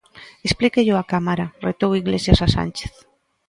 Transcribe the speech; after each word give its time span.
Explíquello 0.47 0.93
á 1.01 1.03
Cámara, 1.13 1.45
retou 1.67 1.91
Iglesias 2.01 2.39
a 2.45 2.47
Sánchez. 2.55 2.93